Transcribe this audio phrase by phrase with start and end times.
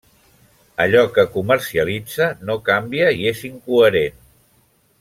[0.85, 4.19] Allò que comercialitza no canvia i és incoherent.